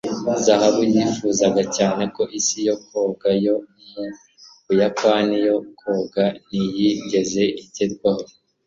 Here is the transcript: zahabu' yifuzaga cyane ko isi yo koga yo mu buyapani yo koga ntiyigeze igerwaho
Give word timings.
zahabu' 0.45 0.87
yifuzaga 0.95 1.61
cyane 1.77 2.03
ko 2.15 2.23
isi 2.39 2.59
yo 2.67 2.75
koga 2.87 3.29
yo 3.45 3.55
mu 3.91 4.05
buyapani 4.65 5.35
yo 5.47 5.55
koga 5.79 6.25
ntiyigeze 6.47 7.43
igerwaho 7.63 8.23